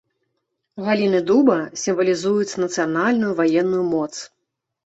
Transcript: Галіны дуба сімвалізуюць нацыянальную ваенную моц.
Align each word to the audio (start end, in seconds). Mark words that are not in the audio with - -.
Галіны 0.87 1.19
дуба 1.27 1.57
сімвалізуюць 1.83 2.57
нацыянальную 2.65 3.31
ваенную 3.41 3.85
моц. 3.95 4.09